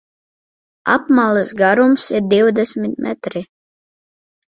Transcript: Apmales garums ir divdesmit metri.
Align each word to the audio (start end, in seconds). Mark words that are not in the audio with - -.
Apmales 0.93 1.51
garums 1.59 2.05
ir 2.19 2.25
divdesmit 2.31 2.97
metri. 3.07 3.43